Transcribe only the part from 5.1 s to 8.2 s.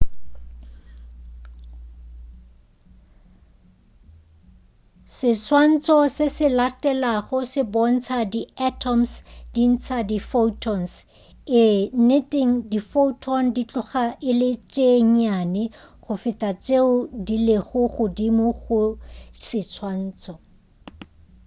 seswantšho se se latelago se bontša